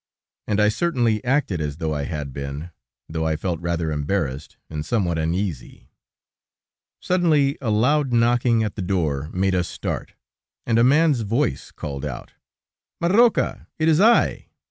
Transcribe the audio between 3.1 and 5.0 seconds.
I felt rather embarrassed and